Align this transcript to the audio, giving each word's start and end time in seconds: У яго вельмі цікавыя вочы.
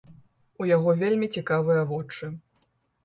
У 0.61 0.69
яго 0.75 0.95
вельмі 1.03 1.27
цікавыя 1.41 1.81
вочы. 1.95 2.33